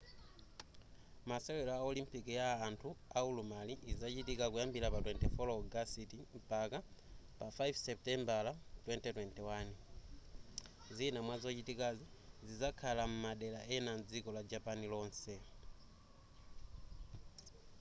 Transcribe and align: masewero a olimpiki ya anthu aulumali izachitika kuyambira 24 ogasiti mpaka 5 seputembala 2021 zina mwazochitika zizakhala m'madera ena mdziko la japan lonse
masewero 1.29 1.71
a 1.75 1.85
olimpiki 1.91 2.31
ya 2.41 2.47
anthu 2.67 2.89
aulumali 3.19 3.73
izachitika 3.91 4.45
kuyambira 4.51 4.87
24 4.93 5.49
ogasiti 5.59 6.17
mpaka 6.39 6.77
5 7.39 7.83
seputembala 7.85 8.51
2021 8.87 9.71
zina 10.95 11.19
mwazochitika 11.25 11.87
zizakhala 12.47 13.03
m'madera 13.09 13.59
ena 13.75 13.91
mdziko 13.99 14.29
la 14.35 14.41
japan 14.51 14.79
lonse 14.91 15.35